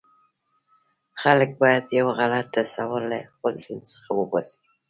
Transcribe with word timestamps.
خلک 1.21 1.49
باید 1.61 1.83
یو 1.97 2.07
غلط 2.19 2.47
تصور 2.57 3.01
له 3.11 3.19
خپل 3.33 3.53
ذهن 3.63 3.79
څخه 3.91 4.09
وباسي. 4.19 4.59